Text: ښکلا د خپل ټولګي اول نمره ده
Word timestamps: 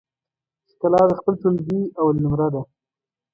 ښکلا 0.71 1.01
د 1.07 1.11
خپل 1.19 1.33
ټولګي 1.41 1.81
اول 1.99 2.15
نمره 2.23 2.47
ده 2.53 2.61